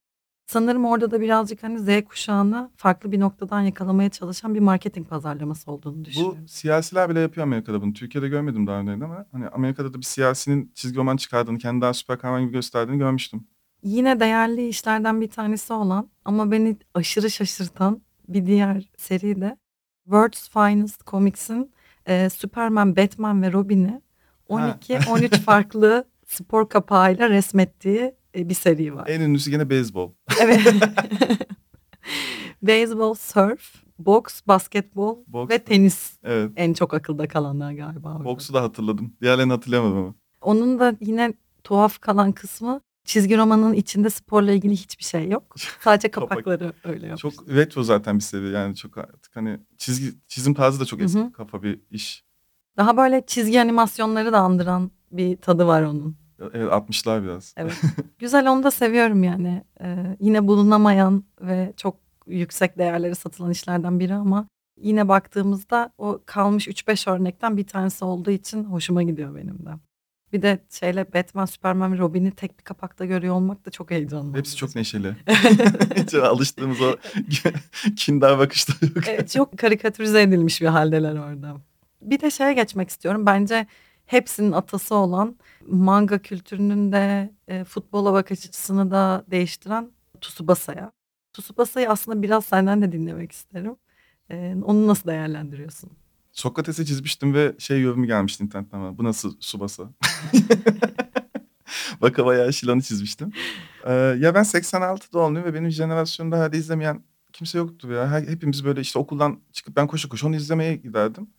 [0.48, 5.70] Sanırım orada da birazcık hani Z kuşağını farklı bir noktadan yakalamaya çalışan bir marketing pazarlaması
[5.70, 6.38] olduğunu düşünüyorum.
[6.42, 7.92] Bu siyasiler bile yapıyor Amerika'da bunu.
[7.92, 11.94] Türkiye'de görmedim daha önce ama hani Amerika'da da bir siyasinin çizgi roman çıkardığını, kendi daha
[11.94, 13.46] süper kahraman gibi gösterdiğini görmüştüm.
[13.82, 19.56] Yine değerli işlerden bir tanesi olan ama beni aşırı şaşırtan bir diğer seri de
[20.04, 21.72] World's Finest Comics'in
[22.06, 24.00] e, Superman, Batman ve Robin'i
[24.48, 29.08] 12-13 farklı spor kapağıyla resmettiği e, bir seri var.
[29.08, 30.12] En ünlüsü gene beyzbol.
[30.42, 30.60] Evet.
[32.62, 36.50] Beyzbol, surf, boks, basketbol Boks ve tenis Evet.
[36.56, 38.12] en çok akılda kalanlar galiba.
[38.14, 38.24] orada.
[38.24, 39.12] Boksu da hatırladım.
[39.22, 40.14] Diğerlerini hatırlayamadım ama.
[40.40, 45.54] Onun da yine tuhaf kalan kısmı çizgi romanın içinde sporla ilgili hiçbir şey yok.
[45.80, 46.28] Sadece Kapak.
[46.28, 47.22] kapakları öyle yapmış.
[47.22, 51.32] Çok retro zaten bir seviye yani çok artık hani çizgi çizim tarzı da çok eski
[51.32, 52.24] kafa bir iş.
[52.76, 56.16] Daha böyle çizgi animasyonları da andıran bir tadı var onun.
[56.40, 57.54] Evet 60'lar biraz.
[57.56, 57.80] Evet.
[58.18, 59.64] Güzel onu da seviyorum yani.
[59.80, 64.48] Ee, yine bulunamayan ve çok yüksek değerleri satılan işlerden biri ama
[64.80, 69.70] yine baktığımızda o kalmış 3-5 örnekten bir tanesi olduğu için hoşuma gidiyor benim de.
[70.32, 74.36] Bir de şeyle Batman, Superman Robin'i tek bir kapakta görüyor olmak da çok heyecanlı.
[74.36, 75.16] Hepsi çok neşeli.
[75.96, 76.96] Hiç alıştığımız o
[77.96, 79.08] kindar bakışları yok.
[79.08, 81.56] Evet, çok karikatürize edilmiş bir haldeler orada.
[82.02, 83.26] Bir de şeye geçmek istiyorum.
[83.26, 83.66] Bence
[84.08, 85.36] hepsinin atası olan
[85.66, 90.92] manga kültürünün de e, futbola bakış açısını da değiştiren Tsubasa'ya.
[91.32, 93.76] Tsubasa'yı aslında biraz senden de dinlemek isterim.
[94.30, 95.90] E, onu nasıl değerlendiriyorsun?
[96.32, 98.98] Sokrates'i çizmiştim ve şey yorumu gelmişti internetten bana.
[98.98, 99.90] Bu nasıl Subasa?
[102.00, 103.32] Baka bayağı Şilan'ı çizmiştim.
[103.84, 108.12] Ee, ya ben 86 doğumluyum ve benim jenerasyonda herhalde izlemeyen kimse yoktu ya.
[108.12, 111.30] Hepimiz böyle işte okuldan çıkıp ben koşu koşu onu izlemeye giderdim.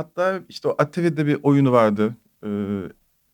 [0.00, 2.16] Hatta işte o ATV'de bir oyunu vardı.
[2.44, 2.82] Ee,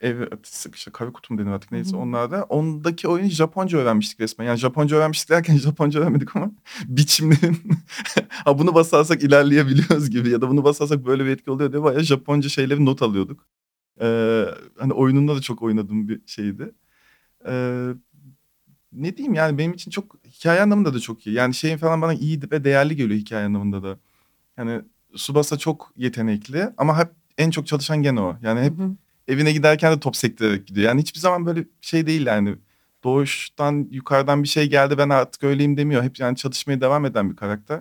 [0.00, 0.26] ev
[0.74, 2.00] işte kahve kutu mu denir artık neyse Hı hı.
[2.00, 2.44] onlarda.
[2.44, 4.46] Ondaki oyunu Japonca öğrenmiştik resmen.
[4.46, 6.50] Yani Japonca öğrenmiştik derken Japonca öğrenmedik ama
[6.84, 7.58] biçimlerin
[8.28, 12.02] ha bunu basarsak ilerleyebiliyoruz gibi ya da bunu basarsak böyle bir etki oluyor diye bayağı
[12.02, 13.46] Japonca şeyleri not alıyorduk.
[14.00, 14.44] Ee,
[14.78, 16.72] hani oyununda da çok oynadığım bir şeydi.
[17.48, 17.88] Ee,
[18.92, 21.36] ne diyeyim yani benim için çok hikaye anlamında da çok iyi.
[21.36, 23.98] Yani şeyin falan bana iyi ve değerli geliyor hikaye anlamında da.
[24.58, 24.82] Yani
[25.14, 28.36] Subasa çok yetenekli ama hep en çok çalışan gene o.
[28.42, 28.90] Yani hep Hı hı.
[29.28, 30.86] evine giderken de top sektirerek gidiyor.
[30.88, 32.56] Yani hiçbir zaman böyle şey değil yani.
[33.04, 36.02] Doğuştan yukarıdan bir şey geldi ben artık öyleyim demiyor.
[36.02, 37.80] Hep yani çalışmaya devam eden bir karakter.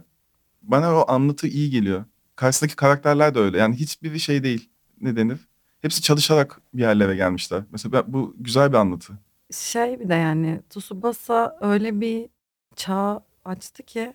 [0.61, 2.05] Bana o anlatı iyi geliyor.
[2.35, 3.57] Karşısındaki karakterler de öyle.
[3.57, 4.69] Yani hiçbiri şey değil.
[5.01, 5.39] Ne denir?
[5.81, 7.63] Hepsi çalışarak bir yerlere gelmişler.
[7.71, 9.13] Mesela bu güzel bir anlatı.
[9.51, 12.29] Şey bir de yani Tsubasa öyle bir
[12.75, 14.13] çağ açtı ki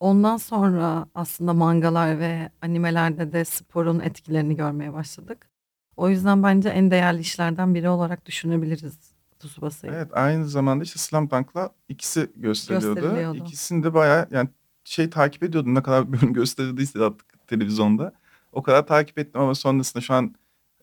[0.00, 5.50] ondan sonra aslında mangalar ve animelerde de sporun etkilerini görmeye başladık.
[5.96, 8.98] O yüzden bence en değerli işlerden biri olarak düşünebiliriz
[9.38, 9.92] Tsubasa'yı.
[9.92, 13.00] Evet aynı zamanda işte Slam Dunk'la ikisi gösteriliyordu.
[13.00, 13.38] Gösteriliyordu.
[13.38, 14.48] İkisini de bayağı yani
[14.84, 15.74] şey takip ediyordum.
[15.74, 18.12] Ne kadar bölüm gösterildiyse artık televizyonda.
[18.52, 20.34] O kadar takip ettim ama sonrasında şu an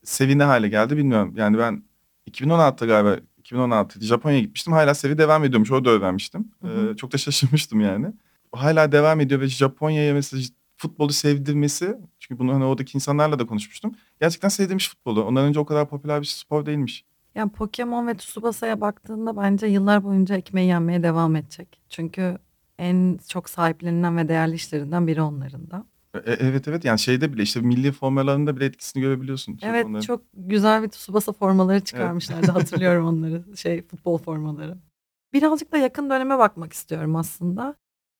[0.03, 1.33] sevi ne hale geldi bilmiyorum.
[1.35, 1.83] Yani ben
[2.31, 4.73] 2016'da galiba 2016 Japonya'ya gitmiştim.
[4.73, 5.71] Hala sevi devam ediyormuş.
[5.71, 6.51] Orada öğrenmiştim.
[6.61, 6.89] Hı hı.
[6.91, 8.13] Ee, çok da şaşırmıştım yani.
[8.53, 10.43] Hala devam ediyor ve Japonya'ya mesela
[10.77, 13.91] futbolu sevdirmesi çünkü bunu hani oradaki insanlarla da konuşmuştum.
[14.21, 15.23] Gerçekten sevdirmiş futbolu.
[15.23, 17.05] Ondan önce o kadar popüler bir spor değilmiş.
[17.35, 21.79] Yani Pokemon ve Tsubasa'ya baktığında bence yıllar boyunca ekmeği yenmeye devam edecek.
[21.89, 22.37] Çünkü
[22.79, 25.85] en çok sahiplenilen ve değerli işlerinden biri onların da.
[26.15, 29.59] E- evet evet yani şeyde bile işte milli formalarında bile etkisini görebiliyorsun.
[29.61, 34.77] Evet onların- çok güzel bir Tsubasa formaları çıkarmışlardı hatırlıyorum onları şey futbol formaları.
[35.33, 37.75] Birazcık da yakın döneme bakmak istiyorum aslında.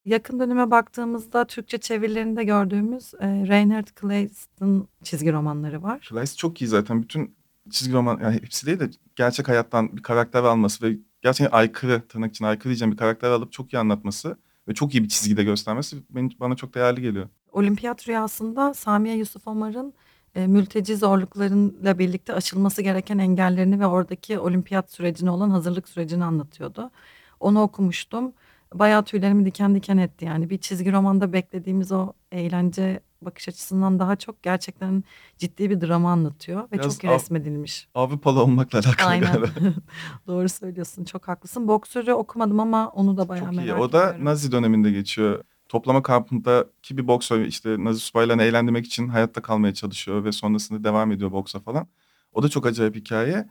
[0.06, 6.08] Yakın döneme baktığımızda Türkçe çevirilerinde gördüğümüz e, Reinhard Kleist'in çizgi romanları var.
[6.10, 7.04] Slice çok iyi zaten.
[7.04, 7.36] Bütün
[7.70, 12.32] çizgi roman yani hepsi değil de gerçek hayattan bir karakter alması ve gerçekten aykırı tırnak
[12.32, 14.38] için aykırı diyeceğim bir karakter alıp çok iyi anlatması
[14.68, 17.30] ve çok iyi bir çizgide göstermesi benim, bana çok değerli geliyor.
[17.52, 19.94] Olimpiyat Rüyası'nda Samiye Yusuf Omar'ın
[20.36, 26.92] e, mülteci zorluklarıyla birlikte aşılması gereken engellerini ve oradaki olimpiyat sürecine olan hazırlık sürecini anlatıyordu.
[27.40, 28.34] Onu okumuştum.
[28.74, 30.50] Bayağı tüylerimi diken diken etti yani.
[30.50, 35.04] Bir çizgi romanda beklediğimiz o eğlence bakış açısından daha çok gerçekten
[35.38, 37.88] ciddi bir drama anlatıyor ve Biraz çok iyi av- resmedilmiş.
[37.96, 39.36] Avrupalı olmakla alakalı Aynen.
[40.28, 41.04] Doğru söylüyorsun.
[41.04, 41.68] Çok haklısın.
[41.68, 43.58] Boksörü okumadım ama onu da bayağı Çok iyi.
[43.66, 44.26] merak O da ediyorum.
[44.26, 45.44] Nazi döneminde geçiyor.
[45.70, 51.12] Toplama kampındaki bir boksör işte Nazi subaylarını eğlendirmek için hayatta kalmaya çalışıyor ve sonrasında devam
[51.12, 51.88] ediyor boksa falan.
[52.34, 53.50] O da çok acayip hikaye.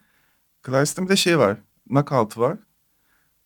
[0.67, 1.57] Clarice'de bir de şey var.
[1.89, 2.59] Knockout var.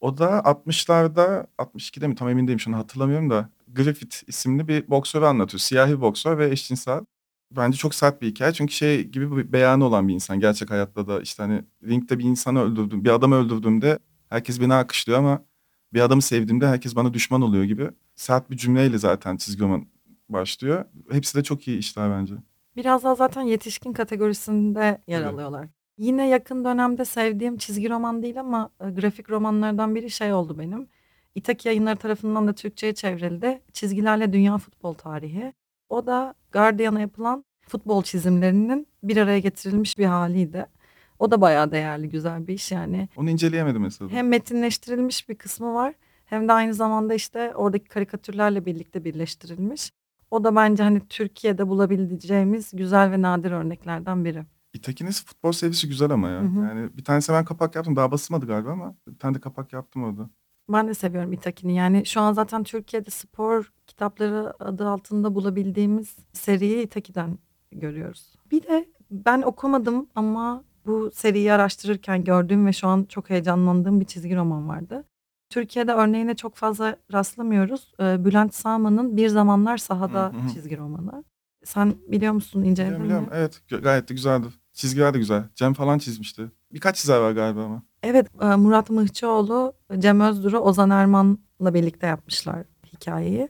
[0.01, 4.91] O da 60'larda 62'de mi tam emin değilim şu an hatırlamıyorum da Griffith isimli bir
[4.91, 5.61] boksörü anlatıyor.
[5.61, 7.05] Siyahi boksör ve eşcinsel.
[7.57, 10.41] Bence çok sert bir hikaye çünkü şey gibi bir beyanı olan bir insan.
[10.41, 15.19] Gerçek hayatta da işte hani ringde bir insanı öldürdüm, bir adamı öldürdüğümde herkes beni alkışlıyor
[15.19, 15.43] ama
[15.93, 19.87] bir adamı sevdiğimde herkes bana düşman oluyor gibi sert bir cümleyle zaten çizgi roman
[20.29, 20.85] başlıyor.
[21.11, 22.35] Hepsi de çok iyi işler bence.
[22.77, 25.33] Biraz daha zaten yetişkin kategorisinde yer Evet.
[25.35, 25.69] alıyorlar.
[25.99, 30.89] Yine yakın dönemde sevdiğim çizgi roman değil ama e, grafik romanlardan biri şey oldu benim.
[31.35, 33.63] İtaki yayınları tarafından da Türkçe'ye çevrildi.
[33.73, 35.53] Çizgilerle Dünya Futbol Tarihi.
[35.89, 40.67] O da Guardian'a yapılan futbol çizimlerinin bir araya getirilmiş bir haliydi.
[41.19, 43.09] O da bayağı değerli, güzel bir iş yani.
[43.17, 44.11] Onu inceleyemedim mesela.
[44.11, 45.95] Hem metinleştirilmiş bir kısmı var
[46.27, 49.91] hem de aynı zamanda işte oradaki karikatürlerle birlikte birleştirilmiş.
[50.31, 54.45] O da bence hani Türkiye'de bulabileceğimiz güzel ve nadir örneklerden biri.
[54.77, 56.41] İtaki'nin futbol serisi güzel ama ya.
[56.41, 56.61] Hı hı.
[56.65, 57.97] Yani bir tanesine ben kapak yaptım.
[57.97, 60.31] Daha basılmadı galiba ama bir tane de kapak yaptım orada.
[60.69, 61.75] Ben de seviyorum İtaki'ni.
[61.77, 67.39] Yani şu an zaten Türkiye'de spor kitapları adı altında bulabildiğimiz seriyi İtaki'den
[67.73, 68.35] görüyoruz.
[68.51, 74.05] Bir de ben okumadım ama bu seriyi araştırırken gördüğüm ve şu an çok heyecanlandığım bir
[74.05, 75.05] çizgi roman vardı.
[75.51, 77.93] Türkiye'de örneğine çok fazla rastlamıyoruz.
[78.01, 81.25] Ee, Bülent Sağman'ın Bir Zamanlar Sahada Hı hı çizgi romanı.
[81.65, 83.31] Sen biliyor musun, inceledin Biliyorum, mi?
[83.31, 83.63] biliyorum.
[83.69, 84.47] Evet gayet de güzeldi.
[84.77, 85.45] Çizgiler de güzel.
[85.55, 86.51] Cem falan çizmişti.
[86.73, 87.83] Birkaç çizer var galiba ama.
[88.03, 93.49] Evet, e, Murat Mıhçıoğlu, Cem Özdur'u Ozan Erman'la birlikte yapmışlar hikayeyi.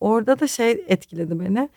[0.00, 1.68] Orada da şey etkiledi beni.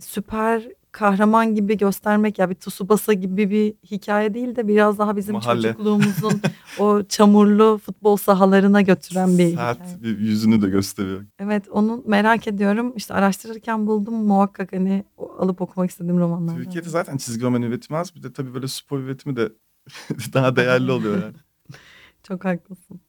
[0.00, 5.34] Süper kahraman gibi göstermek ya bir Tsubasa gibi bir hikaye değil de biraz daha bizim
[5.34, 5.62] Mahalle.
[5.62, 6.40] çocukluğumuzun
[6.78, 9.74] o çamurlu futbol sahalarına götüren bir hikaye.
[9.74, 11.24] Sert bir yüzünü de gösteriyor.
[11.38, 12.92] Evet onu merak ediyorum.
[12.96, 15.04] İşte araştırırken buldum muhakkak hani
[15.38, 16.62] alıp okumak istediğim romanlardan.
[16.62, 18.14] Türkiye'de zaten çizgi roman üretimi az.
[18.14, 19.52] Bir de tabii böyle spor üretimi de
[20.34, 21.36] daha değerli oluyor yani.
[22.22, 23.00] Çok haklısın.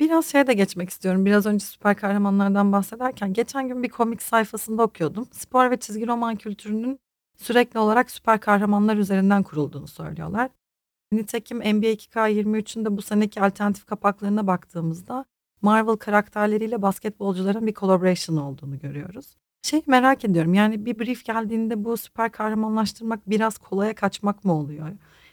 [0.00, 1.26] Biraz şeye de geçmek istiyorum.
[1.26, 5.28] Biraz önce süper kahramanlardan bahsederken geçen gün bir komik sayfasında okuyordum.
[5.32, 7.00] Spor ve çizgi roman kültürünün
[7.40, 10.50] sürekli olarak süper kahramanlar üzerinden kurulduğunu söylüyorlar.
[11.12, 15.24] Nitekim NBA 2K23'ün de bu seneki alternatif kapaklarına baktığımızda
[15.62, 19.36] Marvel karakterleriyle basketbolcuların bir collaboration olduğunu görüyoruz.
[19.62, 24.88] Şey merak ediyorum yani bir brief geldiğinde bu süper kahramanlaştırmak biraz kolaya kaçmak mı oluyor?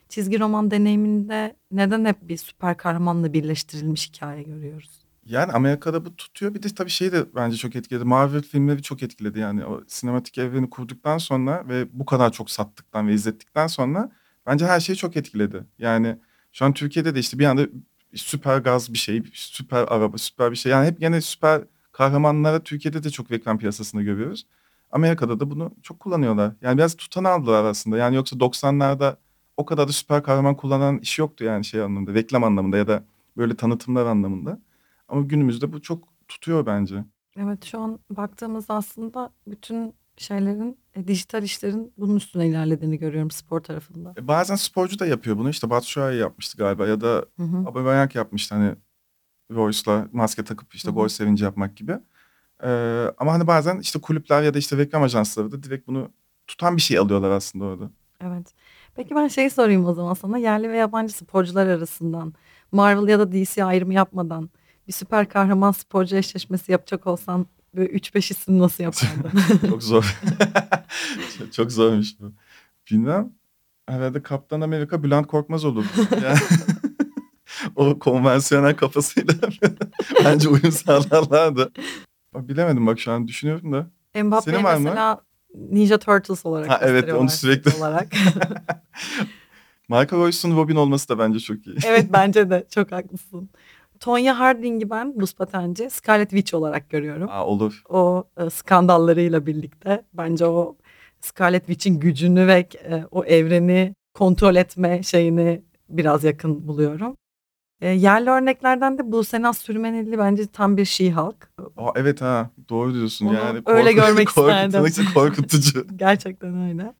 [0.09, 5.06] çizgi roman deneyiminde neden hep bir süper kahramanla birleştirilmiş hikaye görüyoruz?
[5.29, 6.53] Yani Amerika'da bu tutuyor.
[6.53, 8.03] Bir de tabii şey de bence çok etkiledi.
[8.03, 9.39] Marvel filmleri çok etkiledi.
[9.39, 14.11] Yani o sinematik evreni kurduktan sonra ve bu kadar çok sattıktan ve izlettikten sonra
[14.45, 15.63] bence her şeyi çok etkiledi.
[15.79, 16.17] Yani
[16.53, 17.67] şu an Türkiye'de de işte bir anda
[18.15, 20.71] süper gaz bir şey, süper araba, süper bir şey.
[20.71, 21.61] Yani hep yine süper
[21.91, 24.47] kahramanlara Türkiye'de de çok reklam piyasasında görüyoruz.
[24.91, 26.53] Amerika'da da bunu çok kullanıyorlar.
[26.61, 27.97] Yani biraz tutan aldılar aslında.
[27.97, 29.17] Yani yoksa 90'larda
[29.57, 33.03] o kadar da süper kahraman kullanan iş yoktu yani şey anlamında, reklam anlamında ya da
[33.37, 34.59] böyle tanıtımlar anlamında.
[35.07, 37.03] Ama günümüzde bu çok tutuyor bence.
[37.37, 43.59] Evet şu an baktığımızda aslında bütün şeylerin, e, dijital işlerin bunun üstüne ilerlediğini görüyorum spor
[43.61, 44.13] tarafında.
[44.17, 45.49] E, bazen sporcu da yapıyor bunu.
[45.49, 48.07] İşte Batshuayi yapmıştı galiba ya da Hı hı.
[48.15, 48.75] Yapmıştı hani
[49.51, 50.95] Royce'la maske takıp işte Hı hı.
[50.95, 51.99] gol sevinci yapmak gibi.
[52.63, 56.09] Ee, ama hani bazen işte kulüpler ya da işte reklam ajansları da direkt bunu
[56.47, 57.91] tutan bir şey alıyorlar aslında orada.
[58.21, 58.53] Evet.
[58.95, 60.37] Peki ben şey sorayım o zaman sana.
[60.37, 62.33] Yerli ve yabancı sporcular arasından
[62.71, 64.49] Marvel ya da DC ayrımı yapmadan
[64.87, 67.45] bir süper kahraman sporcu eşleşmesi yapacak olsan
[67.75, 69.31] böyle 3-5 isim nasıl yapardın?
[69.69, 70.17] Çok zor.
[71.37, 72.33] çok, çok zormuş bu.
[72.91, 73.29] Bilmem.
[73.87, 75.85] Herhalde Kaptan Amerika Bülent Korkmaz olur.
[76.23, 76.37] Yani,
[77.75, 79.33] o konvansiyonel kafasıyla
[80.25, 81.71] bence uyum sağlarlardı.
[82.35, 83.87] Bilemedim bak şu an düşünüyorum da.
[84.23, 84.79] Mbappe'yi Senin var mı?
[84.83, 85.21] mesela
[85.55, 88.07] Ninja Turtles olarak Ha, evet, onu sürekli- olarak.
[89.89, 91.77] Michael Royce'un Robin olması da bence çok iyi.
[91.85, 93.49] evet bence de çok haklısın.
[93.99, 97.29] Tonya Harding'i ben buz patenci Scarlet Witch olarak görüyorum.
[97.29, 97.83] Aa, olur.
[97.89, 100.77] O e, skandallarıyla birlikte bence o
[101.21, 107.15] Scarlet Witch'in gücünü ve e, o evreni kontrol etme şeyini biraz yakın buluyorum.
[107.81, 111.35] E, yerli örneklerden de bu Senat Sürmeneli bence tam bir She-Hulk.
[111.77, 113.61] Aa, evet ha doğru diyorsun Onu yani.
[113.65, 115.05] öyle görmek korkutucu, isterdim.
[115.13, 115.87] korkutucu.
[115.95, 116.93] Gerçekten öyle.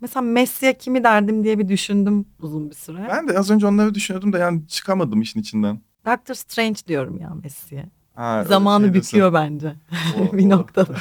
[0.00, 3.06] Mesela Messi'ye kimi derdim diye bir düşündüm uzun bir süre.
[3.10, 5.80] Ben de az önce onları düşünüyordum da yani çıkamadım işin içinden.
[6.06, 7.86] Doctor Strange diyorum ya Messi'ye.
[8.14, 9.08] Ha, öyle Zamanı şey diyorsun.
[9.16, 9.74] büküyor bence
[10.32, 10.94] O- bir noktada.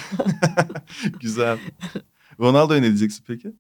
[1.22, 1.58] Güzel.
[2.40, 3.54] Ronaldo'ya ne diyeceksin peki?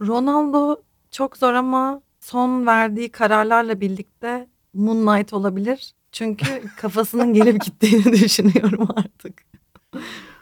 [0.00, 0.76] Ronaldo
[1.10, 5.94] çok zor ama son verdiği kararlarla birlikte Moon Knight olabilir.
[6.12, 6.46] Çünkü
[6.76, 9.42] kafasının gelip gittiğini düşünüyorum artık.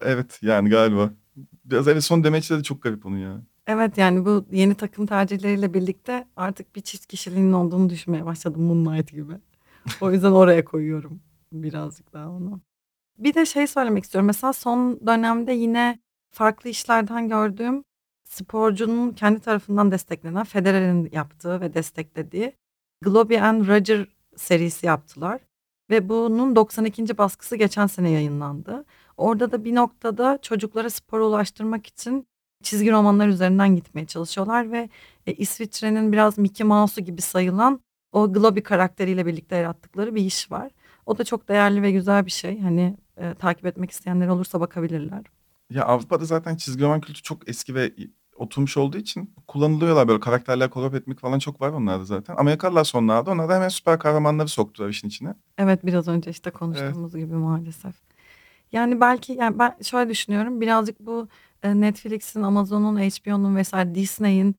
[0.00, 1.10] Evet yani galiba.
[1.64, 3.42] Biraz evet son demeçleri de çok garip onun ya.
[3.66, 8.84] Evet yani bu yeni takım tercihleriyle birlikte artık bir çift kişiliğinin olduğunu düşünmeye başladım Moon
[8.84, 9.32] Knight gibi.
[10.00, 11.20] O yüzden oraya koyuyorum
[11.52, 12.60] birazcık daha onu.
[13.18, 14.26] Bir de şey söylemek istiyorum.
[14.26, 15.98] Mesela son dönemde yine
[16.30, 17.84] farklı işlerden gördüğüm
[18.24, 22.52] sporcunun kendi tarafından desteklenen Federer'in yaptığı ve desteklediği
[23.02, 25.40] Globe and Roger serisi yaptılar.
[25.90, 27.18] Ve bunun 92.
[27.18, 28.84] baskısı geçen sene yayınlandı.
[29.16, 32.26] Orada da bir noktada çocuklara spora ulaştırmak için
[32.62, 34.88] çizgi romanlar üzerinden gitmeye çalışıyorlar ve
[35.26, 37.80] e, İsviçre'nin biraz Mickey Mouse'u gibi sayılan
[38.14, 40.70] o Globy karakteriyle birlikte yarattıkları bir iş var.
[41.06, 42.60] O da çok değerli ve güzel bir şey.
[42.60, 45.22] Hani e, takip etmek isteyenler olursa bakabilirler.
[45.70, 47.92] Ya Avrupa'da zaten çizgi roman kültürü çok eski ve
[48.36, 52.36] oturmuş olduğu için kullanılıyorlar böyle karakterler kolab etmek falan çok var onlarda zaten.
[52.36, 55.34] Amerikalılar sonlarda onlar da hemen süper kahramanları soktular işin içine.
[55.58, 57.94] Evet biraz önce işte konuştuğumuz gibi maalesef.
[58.72, 61.28] Yani belki yani ben şöyle düşünüyorum birazcık bu
[61.62, 64.56] e, Netflix'in, Amazon'un, HBO'nun vesaire Disney'in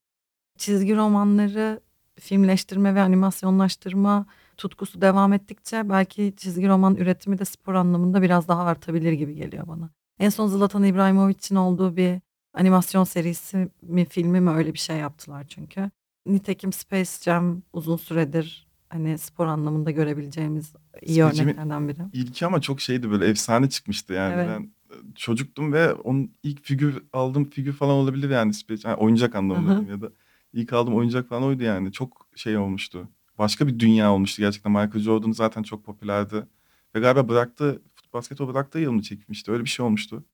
[0.57, 1.79] çizgi romanları
[2.19, 4.25] filmleştirme ve animasyonlaştırma
[4.57, 9.67] tutkusu devam ettikçe belki çizgi roman üretimi de spor anlamında biraz daha artabilir gibi geliyor
[9.67, 9.89] bana.
[10.19, 12.19] En son Zlatan İbrahimovic'in olduğu bir
[12.53, 15.91] animasyon serisi mi filmi mi öyle bir şey yaptılar çünkü.
[16.25, 22.01] Nitekim Space Jam uzun süredir hani spor anlamında görebileceğimiz iyi Space örneklerden biri.
[22.13, 24.33] İlki ama çok şeydi böyle efsane çıkmıştı yani.
[24.33, 24.47] Evet.
[24.49, 24.63] Ben
[24.95, 28.51] e, çocuktum ve onun ilk figür aldığım figür falan olabilir yani.
[28.53, 30.11] Space- yani oyuncak anlamında ya da
[30.55, 31.91] ilk aldığım oyuncak falan oydu yani.
[31.91, 33.09] Çok şey olmuştu.
[33.37, 34.71] Başka bir dünya olmuştu gerçekten.
[34.71, 36.47] Michael Jordan zaten çok popülerdi.
[36.95, 37.81] Ve galiba bıraktı,
[38.13, 39.51] basketbol bıraktığı yıl mı çekmişti?
[39.51, 40.25] Öyle bir şey olmuştu.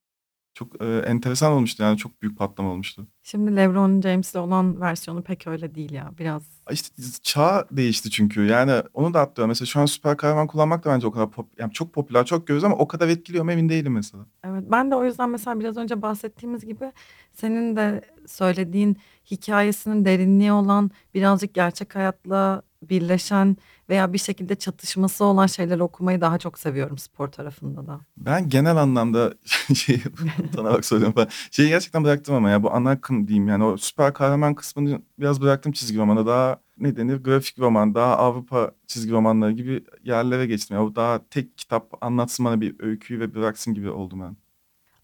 [0.54, 1.98] Çok e, enteresan olmuştu yani.
[1.98, 3.06] Çok büyük patlama olmuştu.
[3.22, 6.10] Şimdi LeBron James'le olan versiyonu pek öyle değil ya.
[6.18, 8.46] Biraz İşte çağ değişti çünkü.
[8.46, 9.48] Yani onu da atlıyorum.
[9.48, 12.46] Mesela şu an süper kahraman kullanmak da bence o kadar pop, yani çok popüler, çok
[12.46, 14.26] görüyoruz ama o kadar etkiliyor mu emin değilim mesela.
[14.44, 16.92] evet ben de o yüzden mesela biraz önce bahsettiğimiz gibi
[17.32, 18.96] senin de söylediğin
[19.30, 23.56] hikayesinin derinliği olan birazcık gerçek hayatla birleşen
[23.92, 28.00] veya bir şekilde çatışması olan şeyleri okumayı daha çok seviyorum spor tarafında da.
[28.16, 29.34] Ben genel anlamda
[29.74, 30.02] şey
[30.48, 31.28] utanarak söylüyorum ben.
[31.50, 35.40] Şeyi gerçekten bıraktım ama ya bu ana akım diyeyim yani o süper kahraman kısmını biraz
[35.40, 36.26] bıraktım çizgi romana.
[36.26, 40.76] Daha ne denir grafik roman, daha Avrupa çizgi romanları gibi yerlere geçtim.
[40.76, 44.36] Ya o daha tek kitap anlatsın bana bir öyküyü ve bıraksın gibi oldum ben.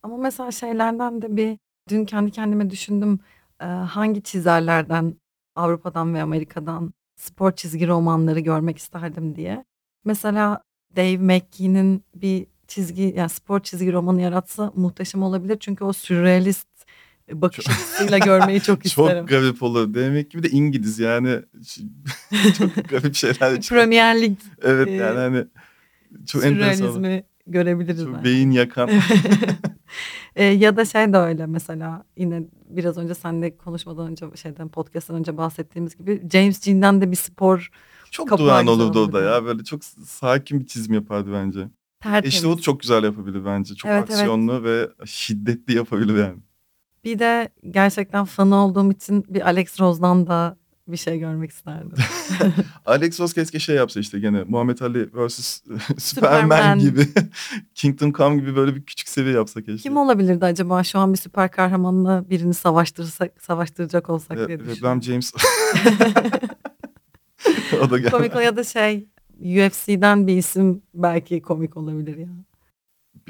[0.02, 3.20] Ama mesela şeylerden de bir dün kendi kendime düşündüm
[3.86, 5.14] hangi çizerlerden
[5.56, 9.64] Avrupa'dan ve Amerika'dan spor çizgi romanları görmek isterdim diye.
[10.04, 10.62] Mesela
[10.96, 15.56] Dave McKee'nin bir çizgi yani spor çizgi romanı yaratsa muhteşem olabilir.
[15.60, 16.68] Çünkü o sürrealist
[17.32, 19.18] bakış Çok- açısıyla görmeyi çok isterim.
[19.18, 19.94] Çok garip olur.
[19.94, 21.28] Demek ki bir de İngiliz yani
[22.58, 23.60] çok garip şeyler.
[23.68, 25.44] Premier Lig Evet e, yani hani
[26.26, 28.04] çok enteresan görebiliriz.
[28.04, 28.24] Çok belki.
[28.24, 28.90] beyin yakan.
[30.36, 35.16] E, ya da şey de öyle mesela yine biraz önce seninle konuşmadan önce şeyden podcast'tan
[35.16, 37.70] önce bahsettiğimiz gibi James Jean'den de bir spor
[38.10, 39.44] Çok güzel olurdu o da ya.
[39.44, 41.68] Böyle çok sakin bir çizim yapardı bence.
[42.00, 42.34] tertemiz.
[42.34, 43.74] Eşli çok güzel yapabilir bence.
[43.74, 44.10] Çok Evet, evet.
[44.10, 46.38] aksiyonlu ve şiddetli yapabilir yani.
[47.04, 50.56] Bir de gerçekten fanı olduğum için bir Alex Rose'dan da
[50.92, 51.92] bir şey görmek isterdim.
[52.86, 55.60] Alex Ross keşke şey yapsa işte gene Muhammed Ali vs.
[55.98, 57.06] Superman, gibi.
[57.74, 59.82] Kingdom Come gibi böyle bir küçük seviye yapsa keşke.
[59.82, 65.02] Kim olabilirdi acaba şu an bir süper kahramanla birini savaştırsak, savaştıracak olsak diye düşünüyorum.
[65.02, 65.32] James.
[67.82, 69.08] o da komik ya da şey
[69.40, 72.28] UFC'den bir isim belki komik olabilir ya.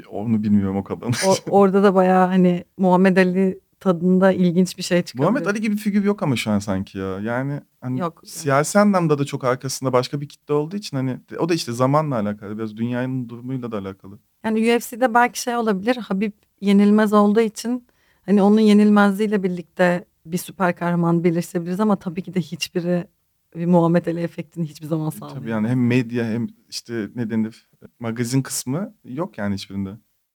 [0.09, 1.23] Onu bilmiyorum o kadar.
[1.27, 5.29] O, orada da bayağı hani Muhammed Ali tadında ilginç bir şey çıkabilir.
[5.29, 7.19] Muhammed Ali gibi figür yok ama şu an sanki ya.
[7.19, 8.21] Yani hani Yok.
[8.25, 12.15] siyasi anlamda da çok arkasında başka bir kitle olduğu için hani o da işte zamanla
[12.15, 12.57] alakalı.
[12.57, 14.19] Biraz dünyanın durumuyla da alakalı.
[14.43, 15.95] Yani UFC'de belki şey olabilir.
[15.95, 17.87] Habib yenilmez olduğu için
[18.25, 23.07] hani onun yenilmezliğiyle birlikte bir süper kahraman birleştirebiliriz ama tabii ki de hiçbiri
[23.55, 25.41] bir Muhammed Ali efektini hiçbir zaman sağlayamaz.
[25.41, 29.89] Tabii yani hem medya hem işte ne denir magazin kısmı yok yani hiçbirinde.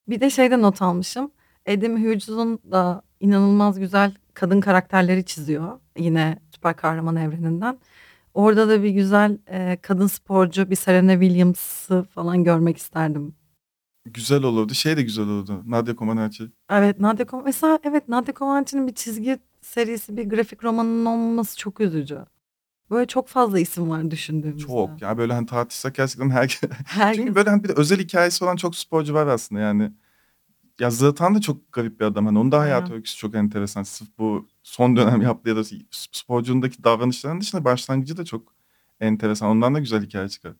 [0.09, 1.31] Bir de şeyde not almışım.
[1.69, 5.79] Adam Hughes'un da inanılmaz güzel kadın karakterleri çiziyor.
[5.99, 7.79] Yine süper kahraman evreninden.
[8.35, 13.35] Orada da bir güzel e, kadın sporcu bir Serena Williams'ı falan görmek isterdim.
[14.05, 14.75] Güzel olurdu.
[14.75, 15.63] Şey de güzel olurdu.
[15.67, 16.45] Nadia Comaneci.
[16.71, 21.81] Evet Nadia Kom- mesela evet Nadia Comaneci'nin bir çizgi serisi bir grafik romanının olmaması çok
[21.81, 22.19] üzücü.
[22.91, 24.67] Böyle çok fazla isim var düşündüğümüzde.
[24.67, 25.03] Çok.
[25.03, 26.71] Yani böyle hani tartışsak gerçekten herkes...
[26.87, 29.93] Herkes Çünkü böyle hani bir de özel hikayesi olan çok sporcu var aslında yani.
[30.81, 32.27] Ya Zlatan da çok garip bir adam.
[32.27, 33.83] Hani onun da hayat öyküsü çok enteresan.
[33.83, 38.55] Sırf bu son dönem yaptığı ya da sporculuğundaki davranışların dışında başlangıcı da çok
[39.01, 39.49] enteresan.
[39.49, 40.53] Ondan da güzel hikaye çıkar.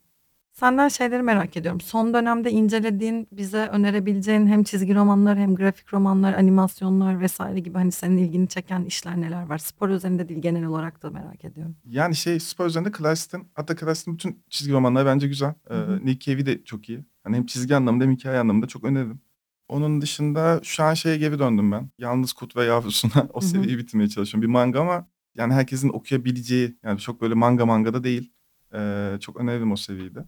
[0.53, 1.81] Senden şeyleri merak ediyorum.
[1.81, 7.93] Son dönemde incelediğin, bize önerebileceğin hem çizgi romanlar hem grafik romanlar, animasyonlar vesaire gibi hani
[7.93, 9.59] senin ilgini çeken işler neler var?
[9.59, 11.77] Spor üzerinde değil genel olarak da merak ediyorum.
[11.85, 15.55] Yani şey spor üzerinde Klasit'in hatta Klasit'in bütün çizgi romanları bence güzel.
[15.71, 16.07] Ee, Hı hı.
[16.07, 17.05] Nick Cave de çok iyi.
[17.25, 19.21] Hani hem çizgi anlamında hem hikaye anlamında çok öneririm.
[19.69, 21.91] Onun dışında şu an şeye geri döndüm ben.
[21.99, 24.43] Yalnız Kurt ve Yavrusuna o seviyeyi bitirmeye çalışıyorum.
[24.43, 28.33] Bir manga ama yani herkesin okuyabileceği yani çok böyle manga manga da değil.
[28.75, 30.25] Ee, çok öneririm o seviyede.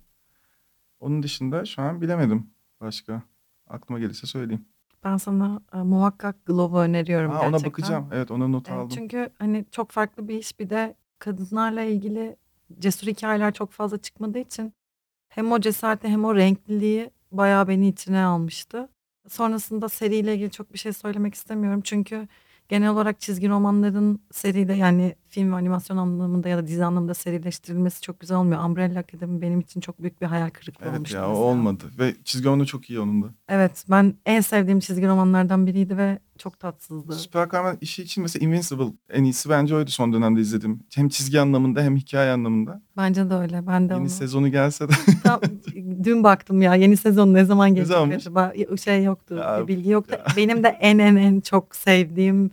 [1.00, 3.22] Onun dışında şu an bilemedim başka.
[3.66, 4.64] Aklıma gelirse söyleyeyim.
[5.04, 7.58] Ben sana e, muhakkak Glove'u öneriyorum Ha, gerçekten.
[7.60, 8.08] ona bakacağım.
[8.12, 8.88] Evet ona not E, aldım.
[8.88, 12.36] çünkü hani çok farklı bir iş bir de kadınlarla ilgili
[12.78, 14.72] cesur hikayeler çok fazla çıkmadığı için
[15.28, 18.88] hem o cesareti hem o renkliliği bayağı beni içine almıştı.
[19.28, 21.80] Sonrasında seriyle ilgili çok bir şey söylemek istemiyorum.
[21.84, 22.28] Çünkü
[22.68, 28.00] genel olarak çizgi romanların seride yani film ve animasyon anlamında ya da dizi anlamında serileştirilmesi
[28.02, 28.64] çok güzel olmuyor.
[28.64, 31.44] Umbrella Academy benim için çok büyük bir hayal kırıklığı Evet olmuştu ya o mesela.
[31.44, 31.84] olmadı.
[31.98, 33.26] Ve çizgi romanı çok iyi onun da.
[33.48, 37.12] Evet ben en sevdiğim çizgi romanlardan biriydi ve çok tatsızdı.
[37.14, 40.80] Süper kahraman işi için mesela Invincible en iyisi bence oydu son dönemde izlediğim.
[40.94, 42.82] Hem çizgi anlamında hem hikaye anlamında.
[42.96, 43.66] Bence de öyle.
[43.66, 44.08] Ben de Yeni onu.
[44.08, 44.92] sezonu gelse de
[45.24, 45.40] Tam,
[46.04, 48.52] dün baktım ya yeni sezon ne zaman gelecek acaba?
[48.84, 49.34] Şey yoktu.
[49.34, 50.14] Ya, bilgi yoktu.
[50.18, 50.24] ya.
[50.36, 52.50] Benim de en en en çok sevdiğim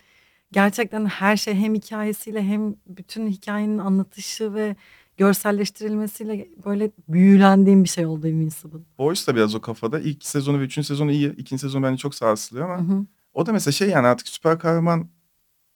[0.54, 4.76] gerçekten her şey hem hikayesiyle hem bütün hikayenin anlatışı ve
[5.18, 8.80] görselleştirilmesiyle böyle büyülendiğim bir şey oldu Invincible.
[8.98, 10.00] Boys da biraz o kafada.
[10.00, 11.36] İlk sezonu ve üçüncü sezonu iyi.
[11.36, 13.06] İkinci sezon bence çok sarsılıyor ama Hı hı.
[13.34, 15.10] o da mesela şey yani artık süper kahraman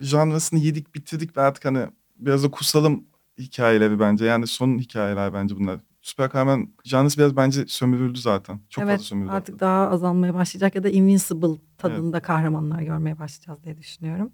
[0.01, 1.87] janrasını yedik bitirdik ve artık hani
[2.17, 3.03] biraz da kusalım
[3.39, 4.25] hikayeleri bence.
[4.25, 5.79] Yani son hikayeler bence bunlar.
[6.01, 8.59] Süper kahraman janrası biraz bence sömürüldü zaten.
[8.69, 9.31] Çok evet fazla sömürüldü.
[9.33, 14.31] artık daha azalmaya başlayacak ya da Invincible tadında kahramanlar görmeye başlayacağız diye düşünüyorum.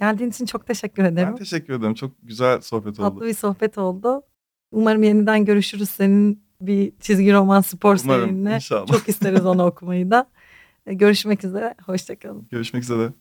[0.00, 1.28] Geldiğin için çok teşekkür ederim.
[1.28, 1.94] Ben teşekkür ederim.
[1.94, 3.08] Çok güzel sohbet oldu.
[3.10, 4.22] Tatlı bir sohbet oldu.
[4.72, 8.54] Umarım yeniden görüşürüz senin bir çizgi roman spor Umarım serinle.
[8.54, 8.86] inşallah.
[8.86, 10.30] Çok isteriz onu okumayı da.
[10.86, 11.74] E, Görüşmek üzere.
[11.86, 12.48] Hoşçakalın.
[12.50, 13.12] Görüşmek üzere.